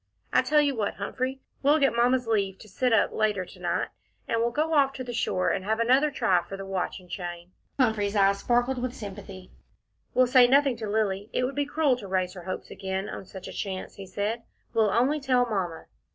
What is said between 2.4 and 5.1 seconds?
to sit up later to night, and we'll go off to